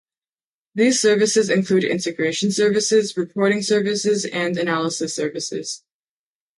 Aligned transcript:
These 0.73 0.99
services 0.99 1.51
include 1.51 1.83
Integration 1.83 2.51
Services, 2.51 3.15
Reporting 3.15 3.61
Services 3.61 4.25
and 4.25 4.57
Analysis 4.57 5.13
Services. 5.15 5.83